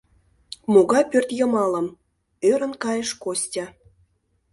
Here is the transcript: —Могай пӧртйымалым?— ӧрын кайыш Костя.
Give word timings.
—Могай 0.73 1.03
пӧртйымалым?— 1.11 1.87
ӧрын 2.51 2.73
кайыш 2.83 3.11
Костя. 3.23 3.65